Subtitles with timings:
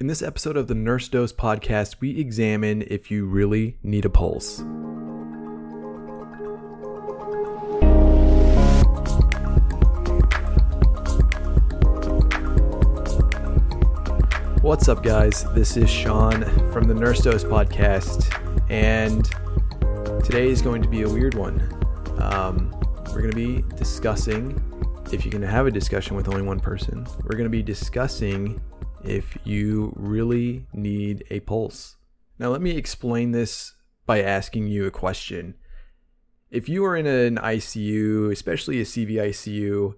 [0.00, 4.10] In this episode of the Nurse Dose podcast, we examine if you really need a
[4.10, 4.62] pulse.
[14.62, 15.50] What's up, guys?
[15.54, 18.30] This is Sean from the Nurse Dose podcast,
[18.68, 19.24] and
[20.22, 21.60] today is going to be a weird one.
[22.18, 22.77] Um,
[23.18, 24.62] we're going to be discussing
[25.10, 27.04] if you can have a discussion with only one person.
[27.24, 28.60] We're going to be discussing
[29.02, 31.96] if you really need a pulse.
[32.38, 33.74] Now, let me explain this
[34.06, 35.54] by asking you a question.
[36.52, 39.94] If you are in an ICU, especially a CVICU,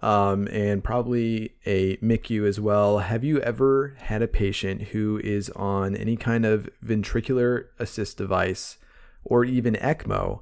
[0.00, 5.50] um, and probably a MICU as well, have you ever had a patient who is
[5.50, 8.78] on any kind of ventricular assist device
[9.24, 10.40] or even ECMO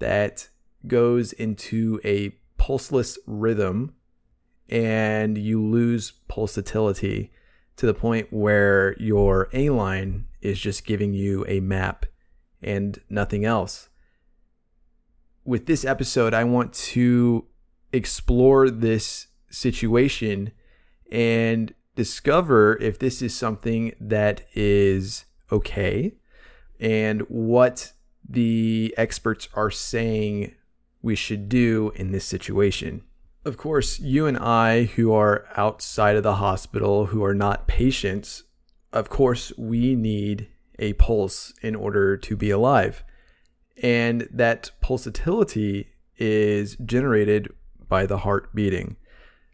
[0.00, 0.50] that
[0.86, 3.94] goes into a pulseless rhythm
[4.68, 7.30] and you lose pulsatility?
[7.76, 12.06] to the point where your A line is just giving you a map
[12.62, 13.88] and nothing else.
[15.44, 17.46] With this episode, I want to
[17.92, 20.52] explore this situation
[21.10, 26.14] and discover if this is something that is okay
[26.78, 27.92] and what
[28.28, 30.54] the experts are saying
[31.02, 33.02] we should do in this situation.
[33.44, 38.44] Of course, you and I, who are outside of the hospital, who are not patients,
[38.92, 43.02] of course, we need a pulse in order to be alive.
[43.82, 45.86] And that pulsatility
[46.18, 47.52] is generated
[47.88, 48.96] by the heart beating.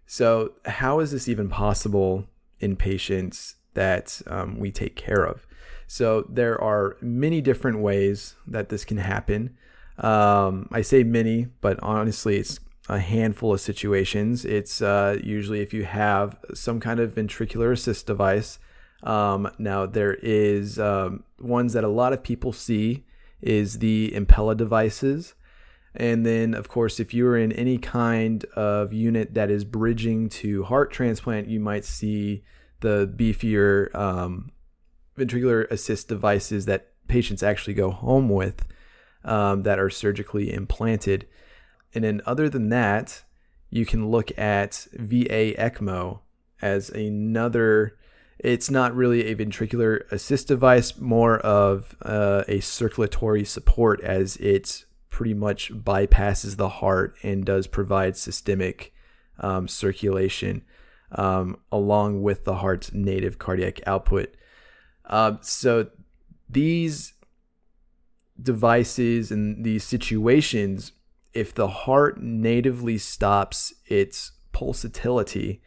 [0.07, 2.27] So, how is this even possible
[2.61, 5.47] in patients that um, we take care of?
[5.87, 9.57] So, there are many different ways that this can happen.
[9.99, 14.45] Um, I say many, but honestly, it's a handful of situations.
[14.45, 18.59] It's uh, usually if you have some kind of ventricular assist device.
[19.03, 23.05] Um, now there is um, ones that a lot of people see
[23.41, 25.35] is the Impella devices.
[25.95, 30.65] And then, of course, if you're in any kind of unit that is bridging to
[30.65, 32.45] heart transplant, you might see
[32.81, 34.53] the beefier um,
[35.17, 38.65] ventricular assist devices that patients actually go home with
[39.25, 41.27] um, that are surgically implanted.
[41.95, 43.25] And then, other than that,
[43.71, 46.21] you can look at VA ECMO
[46.63, 47.97] as another.
[48.39, 54.85] It's not really a ventricular assist device, more of uh, a circulatory support, as it
[55.11, 58.93] pretty much bypasses the heart and does provide systemic
[59.41, 60.63] um, circulation
[61.13, 64.35] um, along with the heart's native cardiac output.
[65.05, 65.89] Uh, so
[66.49, 67.15] these
[68.43, 70.93] devices and these situations
[71.33, 75.61] if the heart natively stops its pulsatility,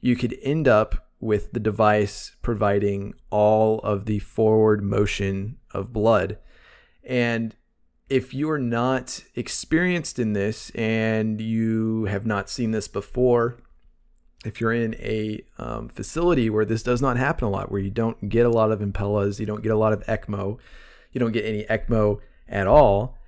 [0.00, 6.38] you could end up with the device providing all of the forward motion of blood.
[7.04, 7.54] And
[8.08, 13.58] if you're not experienced in this and you have not seen this before,
[14.44, 17.90] if you're in a um, facility where this does not happen a lot, where you
[17.90, 20.58] don't get a lot of impellas, you don't get a lot of ECMO,
[21.12, 23.18] you don't get any ECMO at all,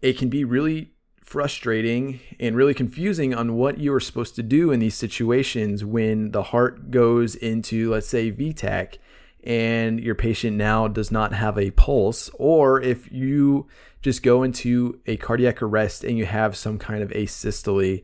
[0.00, 4.72] it can be really frustrating and really confusing on what you are supposed to do
[4.72, 8.96] in these situations when the heart goes into, let's say, VTach
[9.44, 13.66] and your patient now does not have a pulse, or if you
[14.02, 18.02] just go into a cardiac arrest and you have some kind of asystole,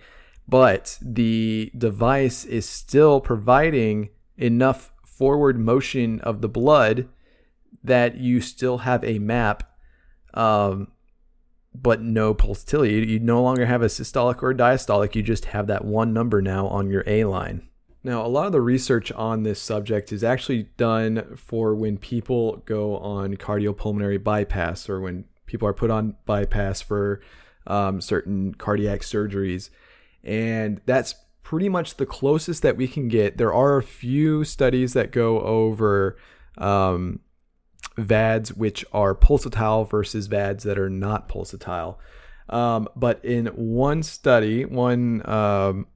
[0.49, 7.09] but the device is still providing enough forward motion of the blood
[7.87, 9.73] that you still have a map
[10.35, 10.89] um,
[11.75, 13.07] but no pulsatility.
[13.07, 15.15] You no longer have a systolic or a diastolic.
[15.15, 17.69] You just have that one number now on your A line.
[18.03, 22.63] Now, a lot of the research on this subject is actually done for when people
[22.65, 27.21] go on cardiopulmonary bypass or when people are put on bypass for
[27.67, 29.71] um, certain cardiac surgeries.
[30.23, 33.39] And that's pretty much the closest that we can get.
[33.39, 36.17] There are a few studies that go over
[36.59, 37.21] um,
[37.97, 41.97] VADs which are pulsatile versus VADs that are not pulsatile.
[42.49, 45.87] Um, but in one study, one um,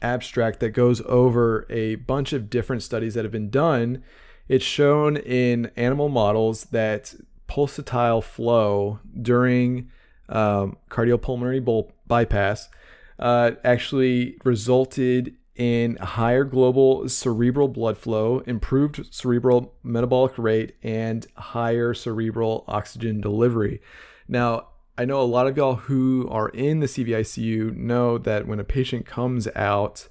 [0.00, 4.02] abstract that goes over a bunch of different studies that have been done,
[4.48, 7.14] it's shown in animal models that
[7.48, 9.90] pulsatile flow during
[10.28, 12.68] um, cardiopulmonary bypass
[13.18, 21.92] uh, actually resulted in higher global cerebral blood flow, improved cerebral metabolic rate, and higher
[21.92, 23.82] cerebral oxygen delivery.
[24.28, 28.60] Now, I know a lot of y'all who are in the CVICU know that when
[28.60, 30.08] a patient comes out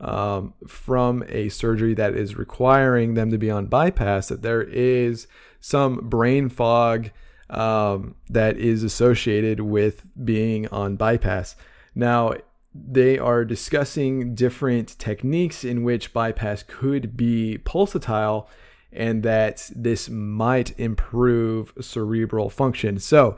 [0.00, 5.28] um, from a surgery that is requiring them to be on bypass, that there is
[5.60, 7.10] some brain fog
[7.50, 11.56] um, that is associated with being on bypass.
[11.94, 12.34] Now,
[12.74, 18.46] they are discussing different techniques in which bypass could be pulsatile
[18.92, 22.98] and that this might improve cerebral function.
[22.98, 23.36] So,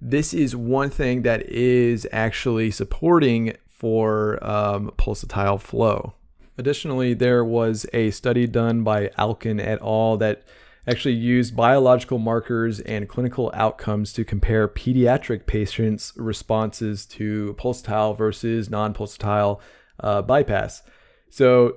[0.00, 6.14] this is one thing that is actually supporting for um, pulsatile flow.
[6.58, 10.16] Additionally, there was a study done by Alkan et al.
[10.18, 10.42] that
[10.86, 18.68] actually used biological markers and clinical outcomes to compare pediatric patients' responses to pulsatile versus
[18.68, 19.60] non pulsatile
[20.00, 20.82] uh, bypass.
[21.30, 21.76] So,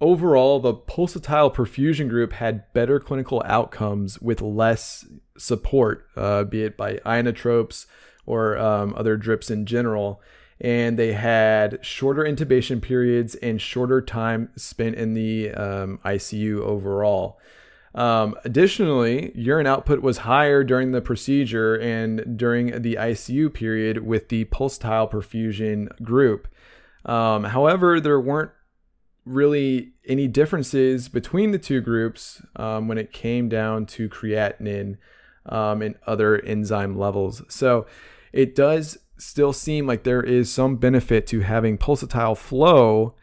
[0.00, 5.06] overall, the pulsatile perfusion group had better clinical outcomes with less
[5.36, 7.86] support, uh, be it by inotropes
[8.26, 10.20] or um, other drips in general.
[10.60, 17.38] And they had shorter intubation periods and shorter time spent in the um, ICU overall.
[17.94, 24.28] Um, additionally, urine output was higher during the procedure and during the ICU period with
[24.28, 26.48] the pulsatile perfusion group.
[27.04, 28.50] Um, however, there weren't
[29.24, 34.96] really any differences between the two groups um, when it came down to creatinine
[35.46, 37.42] um, and other enzyme levels.
[37.48, 37.86] So
[38.32, 43.14] it does still seem like there is some benefit to having pulsatile flow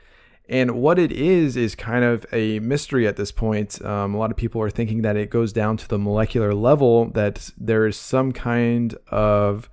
[0.48, 3.84] and what it is is kind of a mystery at this point.
[3.84, 7.10] Um, a lot of people are thinking that it goes down to the molecular level,
[7.12, 9.70] that there is some kind of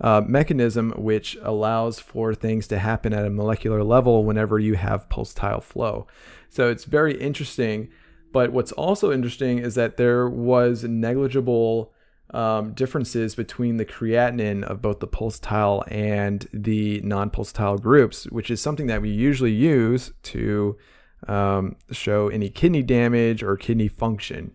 [0.00, 5.08] uh, mechanism which allows for things to happen at a molecular level whenever you have
[5.08, 6.06] pulsatile flow.
[6.48, 7.90] So it's very interesting.
[8.32, 11.92] But what's also interesting is that there was negligible
[12.30, 18.50] um, differences between the creatinine of both the pulsatile and the non pulsatile groups, which
[18.50, 20.76] is something that we usually use to
[21.28, 24.52] um, show any kidney damage or kidney function.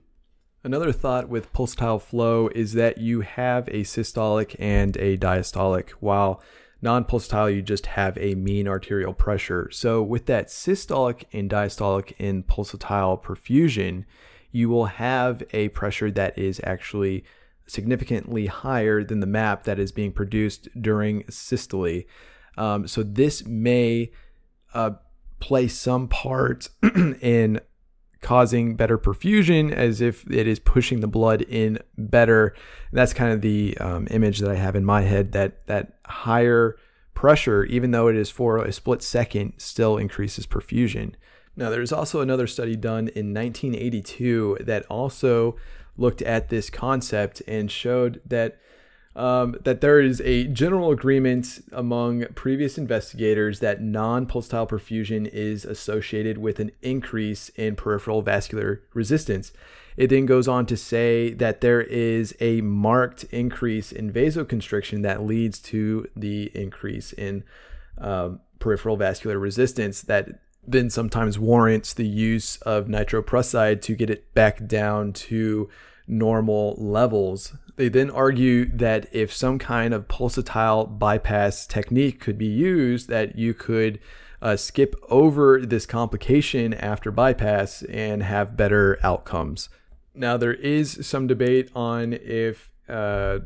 [0.63, 6.41] Another thought with pulsatile flow is that you have a systolic and a diastolic, while
[6.81, 9.69] non pulsatile, you just have a mean arterial pressure.
[9.71, 14.05] So, with that systolic and diastolic in pulsatile perfusion,
[14.51, 17.23] you will have a pressure that is actually
[17.69, 22.01] significantly higher than the map that is being produced during systole.
[22.57, 24.11] Um, so this may
[24.73, 24.91] uh,
[25.39, 26.69] play some part
[27.21, 27.61] in
[28.21, 32.53] causing better perfusion as if it is pushing the blood in better.
[32.91, 36.75] That's kind of the um, image that I have in my head that that higher
[37.13, 41.13] pressure, even though it is for a split second, still increases perfusion.
[41.55, 45.57] Now, there's also another study done in 1982 that also
[45.99, 48.57] looked at this concept and showed that
[49.15, 56.37] um, that there is a general agreement among previous investigators that non-pulsatile perfusion is associated
[56.37, 59.51] with an increase in peripheral vascular resistance.
[59.97, 65.23] It then goes on to say that there is a marked increase in vasoconstriction that
[65.23, 67.43] leads to the increase in
[67.97, 70.39] um, peripheral vascular resistance that
[70.71, 75.69] then sometimes warrants the use of nitroprusside to get it back down to
[76.07, 77.53] normal levels.
[77.75, 83.37] They then argue that if some kind of pulsatile bypass technique could be used, that
[83.37, 83.99] you could
[84.41, 89.69] uh, skip over this complication after bypass and have better outcomes.
[90.13, 93.39] Now, there is some debate on if uh,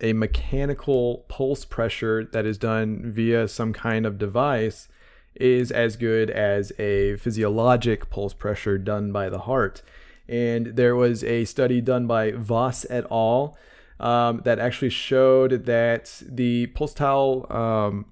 [0.00, 4.88] a mechanical pulse pressure that is done via some kind of device
[5.34, 9.82] is as good as a physiologic pulse pressure done by the heart.
[10.28, 13.56] And there was a study done by Voss et al.
[13.98, 18.06] Um, that actually showed that the pulsatile um,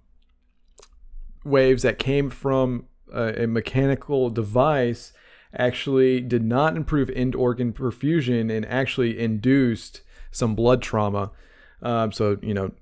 [1.44, 5.14] waves that came from a, a, mechanical device
[5.56, 11.30] actually did not improve end organ perfusion and actually induced some blood trauma.
[11.80, 12.72] Um, so, you know,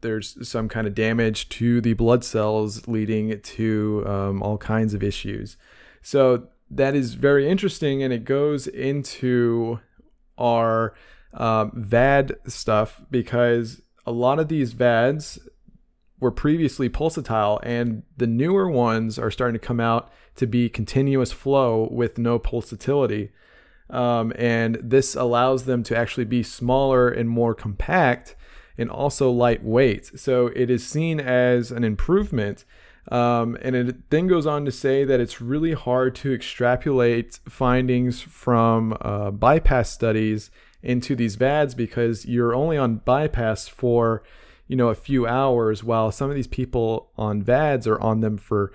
[0.00, 5.02] there's some kind of damage to the blood cells leading to um, all kinds of
[5.02, 5.56] issues.
[6.02, 9.80] So that is very interesting and it goes into
[10.38, 10.94] our
[11.32, 15.38] um, VAD stuff because a lot of these VADs
[16.20, 21.32] were previously pulsatile and the newer ones are starting to come out to be continuous
[21.32, 23.30] flow with no pulsatility.
[23.88, 28.34] Um, and this allows them to actually be smaller and more compact
[28.78, 30.18] and also lightweight.
[30.18, 32.64] So it is seen as an improvement
[33.08, 38.20] um, and it then goes on to say that it's really hard to extrapolate findings
[38.20, 40.50] from uh, bypass studies
[40.82, 44.24] into these VADs because you're only on bypass for
[44.68, 48.36] you know, a few hours, while some of these people on VADs are on them
[48.36, 48.72] for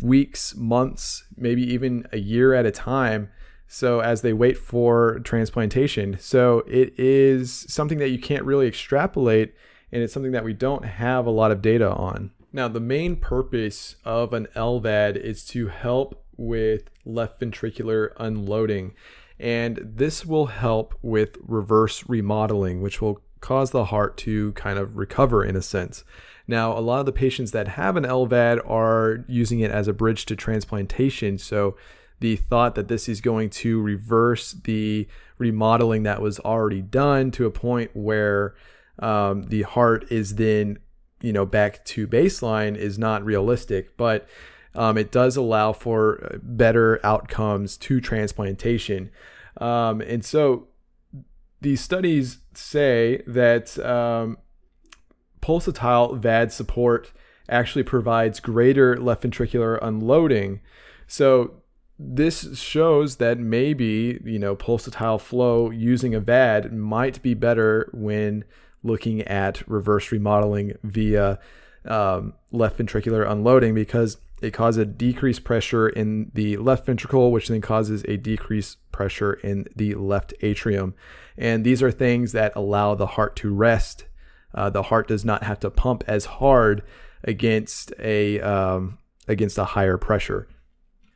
[0.00, 3.28] weeks, months, maybe even a year at a time.
[3.74, 6.18] So as they wait for transplantation.
[6.20, 9.54] So it is something that you can't really extrapolate,
[9.90, 12.32] and it's something that we don't have a lot of data on.
[12.52, 18.92] Now, the main purpose of an LVAD is to help with left ventricular unloading.
[19.40, 24.98] And this will help with reverse remodeling, which will cause the heart to kind of
[24.98, 26.04] recover in a sense.
[26.46, 29.94] Now, a lot of the patients that have an LVAD are using it as a
[29.94, 31.38] bridge to transplantation.
[31.38, 31.74] So,
[32.22, 37.46] the thought that this is going to reverse the remodeling that was already done to
[37.46, 38.54] a point where
[39.00, 40.78] um, the heart is then,
[41.20, 43.96] you know, back to baseline is not realistic.
[43.96, 44.28] But
[44.76, 49.10] um, it does allow for better outcomes to transplantation.
[49.56, 50.68] Um, and so
[51.60, 54.38] these studies say that um,
[55.40, 57.10] pulsatile VAD support
[57.48, 60.60] actually provides greater left ventricular unloading.
[61.08, 61.61] So
[61.98, 68.44] this shows that maybe, you know, pulsatile flow using a VAD might be better when
[68.82, 71.38] looking at reverse remodeling via
[71.84, 77.48] um, left ventricular unloading because it causes a decreased pressure in the left ventricle, which
[77.48, 80.94] then causes a decreased pressure in the left atrium.
[81.38, 84.04] And these are things that allow the heart to rest.
[84.52, 86.82] Uh, the heart does not have to pump as hard
[87.22, 90.48] against a um, against a higher pressure.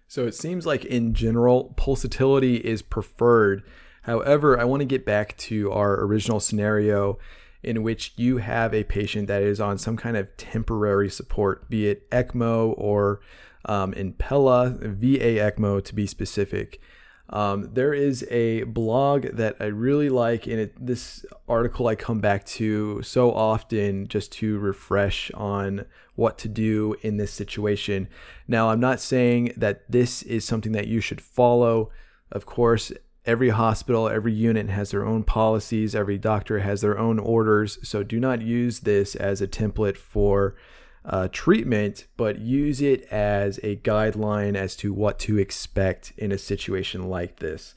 [0.08, 3.62] So it seems like in general, pulsatility is preferred.
[4.02, 7.18] However, I want to get back to our original scenario
[7.62, 11.88] in which you have a patient that is on some kind of temporary support, be
[11.88, 13.20] it ECMO or
[13.64, 16.80] um, Impella, VA ECMO to be specific.
[17.28, 22.20] Um, there is a blog that I really like, and it, this article I come
[22.20, 25.86] back to so often just to refresh on
[26.16, 28.08] what to do in this situation.
[28.48, 31.90] Now, I'm not saying that this is something that you should follow.
[32.32, 32.90] Of course,
[33.24, 37.78] every hospital, every unit has their own policies, every doctor has their own orders.
[37.82, 40.56] So do not use this as a template for
[41.04, 46.38] uh, treatment, but use it as a guideline as to what to expect in a
[46.38, 47.74] situation like this.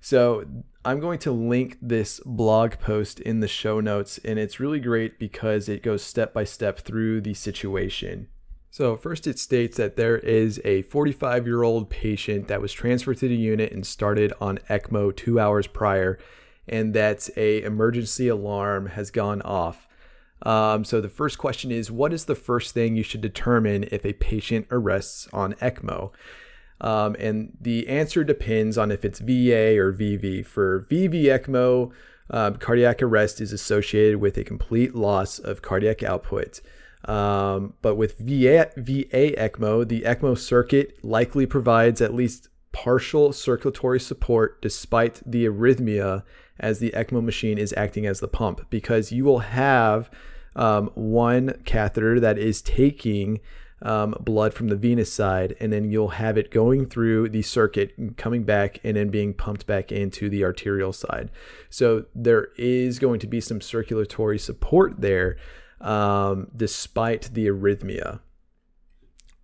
[0.00, 0.44] So
[0.84, 5.16] I'm going to link this blog post in the show notes, and it's really great
[5.16, 8.26] because it goes step by step through the situation.
[8.70, 13.18] So, first, it states that there is a 45 year old patient that was transferred
[13.18, 16.18] to the unit and started on ECMO two hours prior,
[16.66, 19.86] and that a emergency alarm has gone off.
[20.44, 24.04] Um, so, the first question is What is the first thing you should determine if
[24.04, 26.10] a patient arrests on ECMO?
[26.82, 30.44] Um, and the answer depends on if it's VA or VV.
[30.44, 31.92] For VV ECMO,
[32.30, 36.60] um, cardiac arrest is associated with a complete loss of cardiac output.
[37.04, 44.00] Um, but with VA, VA ECMO, the ECMO circuit likely provides at least partial circulatory
[44.00, 46.24] support despite the arrhythmia
[46.58, 50.10] as the ECMO machine is acting as the pump because you will have
[50.56, 53.40] um, one catheter that is taking
[53.82, 58.16] um, blood from the venous side, and then you'll have it going through the circuit,
[58.16, 61.30] coming back, and then being pumped back into the arterial side.
[61.68, 65.36] So there is going to be some circulatory support there
[65.80, 68.20] um, despite the arrhythmia.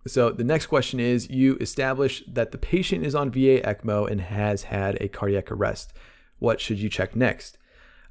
[0.07, 4.21] So the next question is you establish that the patient is on VA ECMO and
[4.21, 5.93] has had a cardiac arrest.
[6.39, 7.57] What should you check next?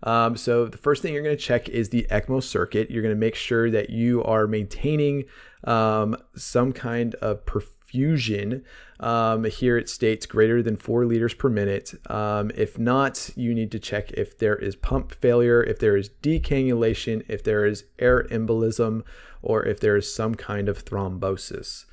[0.02, 2.90] Um, so the first thing you're going to check is the ECMO circuit.
[2.90, 5.24] You're going to make sure that you are maintaining
[5.64, 8.62] um, some kind of perfusion.
[9.00, 11.94] Um, here it states greater than four liters per minute.
[12.10, 16.10] Um, if not, you need to check if there is pump failure, if there is
[16.22, 19.02] decannulation, if there is air embolism,
[19.42, 21.86] or if there is some kind of thrombosis.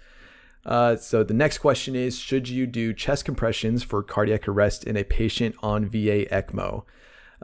[0.66, 4.98] Uh, so the next question is Should you do chest compressions for cardiac arrest in
[4.98, 6.86] a patient on VA ECMO?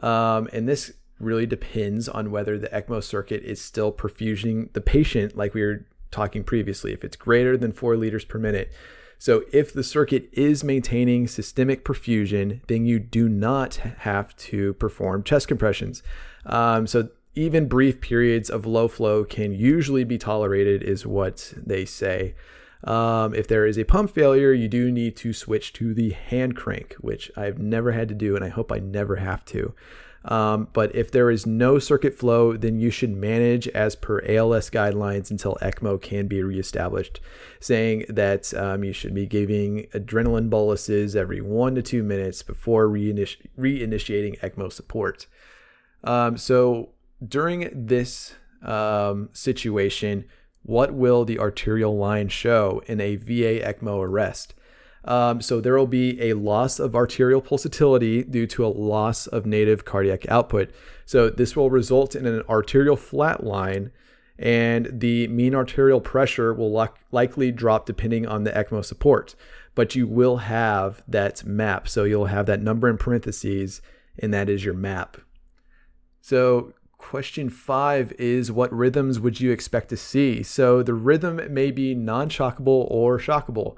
[0.00, 5.36] Um, and this really depends on whether the ECMO circuit is still perfusing the patient,
[5.36, 8.72] like we were talking previously, if it's greater than four liters per minute.
[9.18, 15.22] So, if the circuit is maintaining systemic perfusion, then you do not have to perform
[15.22, 16.02] chest compressions.
[16.44, 21.84] Um, so, even brief periods of low flow can usually be tolerated, is what they
[21.84, 22.34] say.
[22.84, 26.56] Um, if there is a pump failure, you do need to switch to the hand
[26.56, 29.74] crank, which I've never had to do, and I hope I never have to.
[30.24, 34.70] Um, but if there is no circuit flow, then you should manage as per ALS
[34.70, 37.20] guidelines until ECMO can be reestablished,
[37.58, 42.88] saying that um, you should be giving adrenaline boluses every one to two minutes before
[42.88, 45.26] reinitiating ECMO support.
[46.04, 46.90] Um, so
[47.26, 50.24] during this um, situation,
[50.62, 54.54] what will the arterial line show in a VA ECMO arrest?
[55.04, 59.46] Um, so there will be a loss of arterial pulsatility due to a loss of
[59.46, 60.70] native cardiac output.
[61.06, 63.90] So this will result in an arterial flat line,
[64.38, 69.34] and the mean arterial pressure will likely drop depending on the ECMO support.
[69.74, 71.88] But you will have that map.
[71.88, 73.82] So you'll have that number in parentheses,
[74.18, 75.16] and that is your map.
[76.20, 80.42] So Question five is what rhythms would you expect to see?
[80.44, 83.74] So the rhythm may be non shockable or shockable.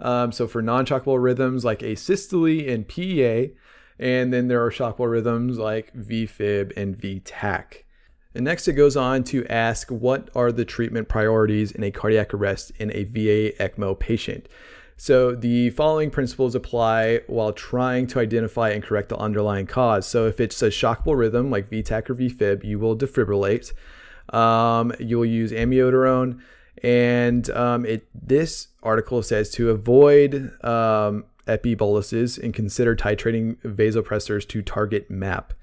[0.00, 3.50] Um, so for non shockable rhythms like asystole and PEA,
[3.98, 7.82] and then there are shockable rhythms like VFib and VTach.
[8.34, 12.32] And next, it goes on to ask what are the treatment priorities in a cardiac
[12.32, 14.48] arrest in a VA ECMO patient?
[15.00, 20.08] So the following principles apply while trying to identify and correct the underlying cause.
[20.08, 23.72] So if it's a shockable rhythm like VTach or VFib, you will defibrillate.
[24.34, 26.40] Um, you'll use amiodarone,
[26.82, 34.62] and um, it this article says to avoid um, epiboluses and consider titrating vasopressors to
[34.62, 35.54] target MAP.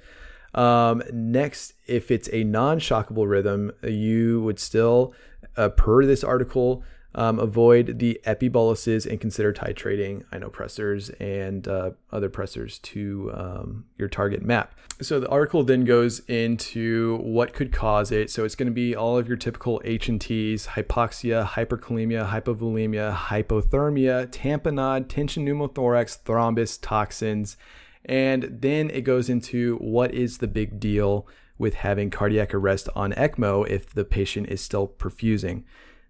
[0.54, 5.14] Um, next, if it's a non-shockable rhythm, you would still,
[5.58, 6.84] uh, per this article,
[7.16, 14.10] um, avoid the epiboluses and consider titrating inopressors and uh, other pressors to um, your
[14.10, 14.78] target map.
[15.02, 18.30] So the article then goes into what could cause it.
[18.30, 23.16] So it's going to be all of your typical H and T's: hypoxia, hyperkalemia, hypovolemia,
[23.16, 27.56] hypothermia, tamponade, tension pneumothorax, thrombus, toxins,
[28.04, 33.14] and then it goes into what is the big deal with having cardiac arrest on
[33.14, 35.64] ECMO if the patient is still perfusing.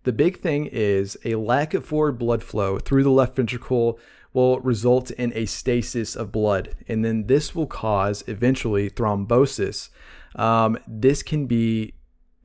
[0.06, 4.00] The big thing is a lack of forward blood flow through the left ventricle
[4.34, 9.90] will result in a stasis of blood, and then this will cause eventually thrombosis.
[10.36, 11.96] Um, this can be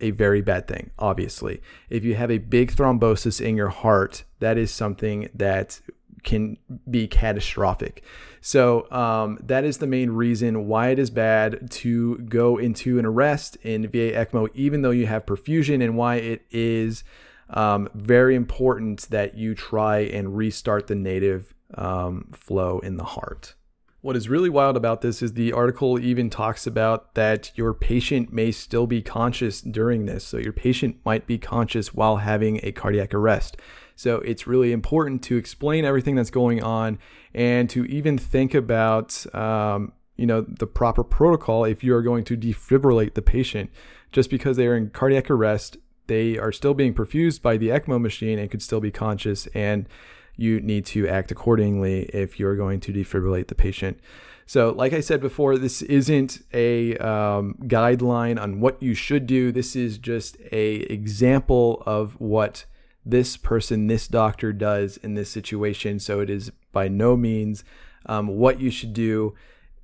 [0.00, 1.61] a very bad thing, obviously.
[1.90, 5.80] If you have a big thrombosis in your heart, that is something that
[6.23, 6.56] can
[6.91, 8.02] be catastrophic.
[8.41, 13.04] So, um, that is the main reason why it is bad to go into an
[13.04, 17.04] arrest in VA ECMO, even though you have perfusion, and why it is
[17.50, 23.54] um, very important that you try and restart the native um, flow in the heart.
[24.02, 28.32] What is really wild about this is the article even talks about that your patient
[28.32, 30.25] may still be conscious during this.
[30.25, 33.58] So, your patient might be conscious while having a cardiac arrest.
[33.97, 36.99] So, it's really important to explain everything that's going on
[37.34, 42.25] and to even think about, um, you know, the proper protocol if you are going
[42.25, 43.71] to defibrillate the patient.
[44.13, 45.76] Just because they are in cardiac arrest
[46.10, 49.88] they are still being perfused by the ECMO machine and could still be conscious, and
[50.36, 54.00] you need to act accordingly if you're going to defibrillate the patient.
[54.44, 59.52] So, like I said before, this isn't a um, guideline on what you should do.
[59.52, 62.64] This is just a example of what
[63.06, 66.00] this person, this doctor does in this situation.
[66.00, 67.62] So, it is by no means
[68.06, 69.36] um, what you should do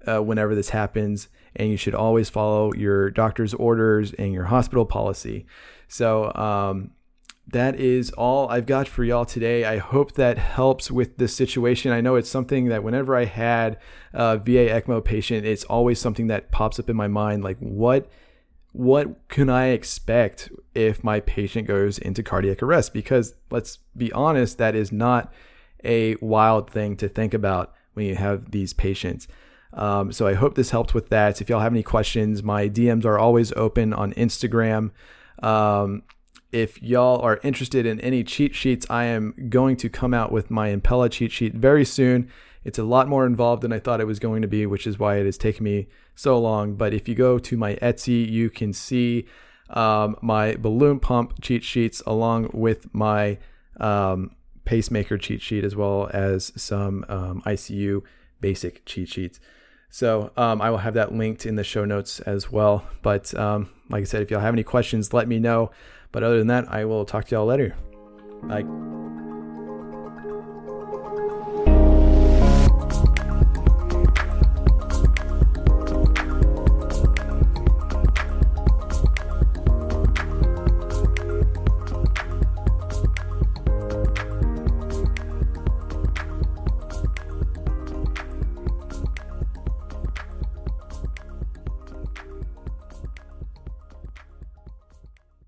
[0.09, 4.85] uh, whenever this happens, and you should always follow your doctor's orders and your hospital
[4.85, 5.47] policy.
[5.89, 6.91] So um,
[7.49, 9.65] that is all I've got for y'all today.
[9.65, 11.93] I hope that helps with this situation.
[11.93, 13.79] I know it's something that whenever I had
[14.13, 17.45] a VA ECMO patient, it's always something that pops up in my mind.
[17.45, 18.09] Like what
[18.73, 22.93] what can I expect if my patient goes into cardiac arrest?
[22.93, 25.33] Because let's be honest, that is not
[25.83, 29.29] a wild thing to think about when you have these patients.
[29.73, 31.41] Um, so I hope this helped with that.
[31.41, 34.91] If y'all have any questions, my DMs are always open on Instagram.
[35.43, 36.03] Um,
[36.53, 40.51] if y'all are interested in any cheat sheets, I am going to come out with
[40.51, 42.31] my Impella cheat sheet very soon.
[42.65, 44.99] It's a lot more involved than I thought it was going to be, which is
[44.99, 46.75] why it has taken me so long.
[46.75, 49.27] But if you go to my Etsy, you can see
[49.71, 53.39] um, my balloon pump cheat sheets along with my
[53.79, 58.03] um, pacemaker cheat sheet as well as some um, ICU
[58.41, 59.41] basic cheat sheets.
[59.89, 62.85] So um, I will have that linked in the show notes as well.
[63.03, 65.71] But um, like I said, if y'all have any questions, let me know.
[66.13, 67.75] But other than that, I will talk to y'all later.
[68.43, 68.65] Bye.